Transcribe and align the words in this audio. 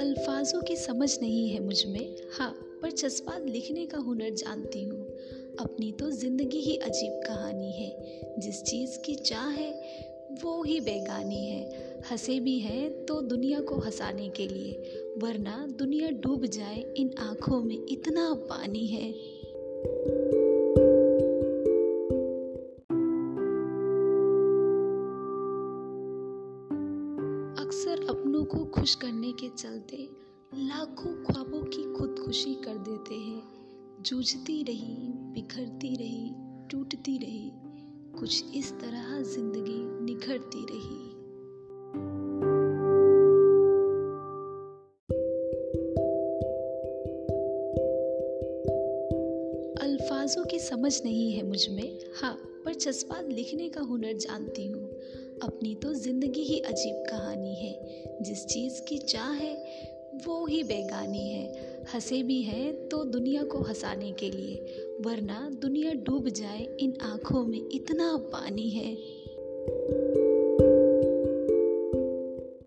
अल्फाजों 0.00 0.62
की 0.62 0.76
समझ 0.76 1.20
नहीं 1.20 1.48
है 1.48 1.60
मुझमें। 1.60 2.16
हाँ 2.32 2.78
पर 2.82 2.90
जज्बात 2.90 3.46
लिखने 3.46 3.86
का 3.86 3.98
हुनर 3.98 4.30
जानती 4.30 4.84
हूँ। 4.84 5.06
अपनी 5.60 5.92
तो 5.92 6.10
ज़िंदगी 6.10 6.58
ही 6.58 6.76
अजीब 6.76 7.12
कहानी 7.26 7.72
है। 7.72 8.20
जिस 8.38 8.62
चीज़ 8.62 8.98
की 8.98 9.14
चाह 9.14 9.48
है, 9.48 9.70
वो 10.44 10.62
ही 10.62 10.80
बेगानी 10.80 11.46
है। 11.46 11.70
हंसे 12.10 12.40
भी 12.40 12.58
हैं 12.58 13.06
तो 13.06 13.20
दुनिया 13.20 13.60
को 13.60 13.76
हंसाने 13.76 14.28
के 14.28 14.48
लिए, 14.48 14.72
वरना 15.18 15.68
दुनिया 15.78 16.10
डूब 16.10 16.46
जाए 16.46 16.94
इन 16.96 17.14
आँखों 17.18 17.60
में 17.60 17.86
इतना 17.88 18.34
पानी 18.34 18.86
है। 18.86 19.12
अक्सर 27.70 28.06
अपनों 28.10 28.44
को 28.44 28.64
खुश 28.64 28.94
करने 28.94 29.32
के 29.32 29.48
चलते 29.48 29.96
लाखों 30.54 31.24
ख्वाबों 31.24 31.60
की 31.62 31.82
खुदकुशी 31.94 32.54
कर 32.54 32.78
देते 32.78 33.14
हैं। 33.14 33.42
जूझती 34.02 34.62
रही, 34.62 34.96
बिखरती 35.08 35.94
रही, 35.96 36.32
टूटती 36.70 37.18
रही, 37.18 37.52
कुछ 38.18 38.54
इस 38.54 38.72
तरह 38.72 39.22
ज़िंदगी 39.22 40.04
निखरती 40.04 40.66
रही। 40.70 40.98
अल्फाजों 49.82 50.44
की 50.44 50.58
समझ 50.58 51.02
नहीं 51.04 51.32
है 51.32 51.46
मुझमें। 51.46 52.00
हाँ 52.22 52.34
पर 52.64 52.74
जज्बात 52.74 53.28
लिखने 53.28 53.68
का 53.68 53.80
हुनर 53.80 54.12
जानती 54.12 54.66
हूँ। 54.66 54.90
अपनी 55.42 55.74
तो 55.74 55.94
ज़िंदगी 55.94 56.40
ही 56.40 56.60
अजीब 56.60 57.04
कहानी 57.10 57.54
है। 57.54 58.04
जिस 58.22 58.46
चीज़ 58.46 58.82
की 58.82 58.98
चाह 58.98 59.30
है, 59.30 59.54
वो 60.26 60.46
ही 60.46 60.62
बेगानी 60.62 61.28
है। 61.28 61.70
हंसे 61.94 62.22
भी 62.22 62.42
हैं 62.42 62.88
तो 62.88 63.04
दुनिया 63.04 63.42
को 63.42 63.58
हंसाने 63.58 64.12
के 64.12 64.30
लिए, 64.30 64.56
वरना 65.00 65.50
दुनिया 65.62 65.92
डूब 65.92 66.28
जाए 66.28 66.76
इन 66.80 66.98
आँखों 67.02 67.44
में 67.44 67.68
इतना 67.72 68.16
पानी 68.16 68.70
है। 68.70 68.94